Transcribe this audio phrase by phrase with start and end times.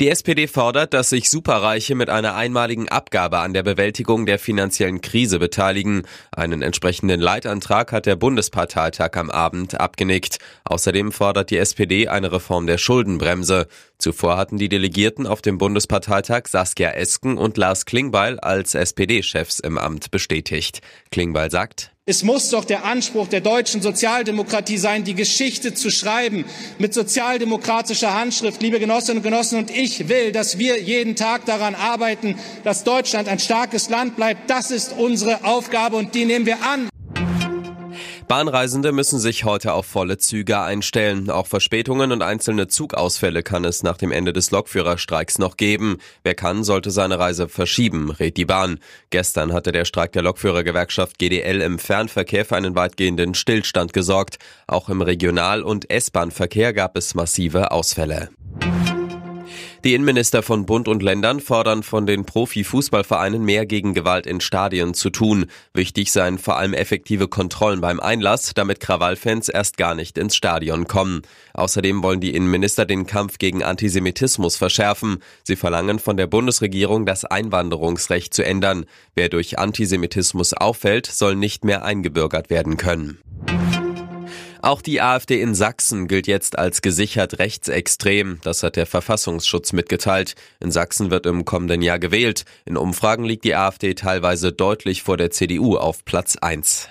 [0.00, 5.00] Die SPD fordert, dass sich Superreiche mit einer einmaligen Abgabe an der Bewältigung der finanziellen
[5.00, 6.02] Krise beteiligen.
[6.32, 10.38] Einen entsprechenden Leitantrag hat der Bundesparteitag am Abend abgenickt.
[10.64, 13.66] Außerdem fordert die SPD eine Reform der Schuldenbremse.
[13.98, 19.76] Zuvor hatten die Delegierten auf dem Bundesparteitag Saskia Esken und Lars Klingbeil als SPD-Chefs im
[19.76, 20.80] Amt bestätigt.
[21.10, 26.44] Klingbeil sagt, es muss doch der Anspruch der deutschen Sozialdemokratie sein, die Geschichte zu schreiben
[26.78, 28.60] mit sozialdemokratischer Handschrift.
[28.60, 33.28] Liebe Genossinnen und Genossen, und ich will, dass wir jeden Tag daran arbeiten, dass Deutschland
[33.28, 34.50] ein starkes Land bleibt.
[34.50, 36.89] Das ist unsere Aufgabe und die nehmen wir an.
[38.30, 41.30] Bahnreisende müssen sich heute auf volle Züge einstellen.
[41.30, 45.96] Auch Verspätungen und einzelne Zugausfälle kann es nach dem Ende des Lokführerstreiks noch geben.
[46.22, 48.78] Wer kann, sollte seine Reise verschieben, rät die Bahn.
[49.10, 54.38] Gestern hatte der Streik der Lokführergewerkschaft GDL im Fernverkehr für einen weitgehenden Stillstand gesorgt.
[54.68, 58.30] Auch im Regional- und S-Bahn-Verkehr gab es massive Ausfälle.
[59.82, 64.92] Die Innenminister von Bund und Ländern fordern von den Profifußballvereinen mehr gegen Gewalt in Stadien
[64.92, 65.46] zu tun.
[65.72, 70.86] Wichtig seien vor allem effektive Kontrollen beim Einlass, damit Krawallfans erst gar nicht ins Stadion
[70.86, 71.22] kommen.
[71.54, 75.22] Außerdem wollen die Innenminister den Kampf gegen Antisemitismus verschärfen.
[75.44, 78.84] Sie verlangen von der Bundesregierung, das Einwanderungsrecht zu ändern.
[79.14, 83.18] Wer durch Antisemitismus auffällt, soll nicht mehr eingebürgert werden können.
[84.62, 88.40] Auch die AfD in Sachsen gilt jetzt als gesichert rechtsextrem.
[88.42, 90.34] Das hat der Verfassungsschutz mitgeteilt.
[90.60, 92.44] In Sachsen wird im kommenden Jahr gewählt.
[92.66, 96.88] In Umfragen liegt die AfD teilweise deutlich vor der CDU auf Platz 1.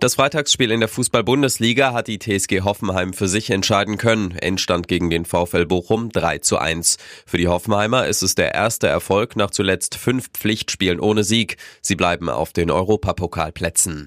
[0.00, 4.32] Das Freitagsspiel in der Fußball-Bundesliga hat die TSG Hoffenheim für sich entscheiden können.
[4.32, 6.98] Endstand gegen den VfL Bochum 3 zu 1.
[7.26, 11.58] Für die Hoffenheimer ist es der erste Erfolg nach zuletzt fünf Pflichtspielen ohne Sieg.
[11.82, 14.06] Sie bleiben auf den Europapokalplätzen.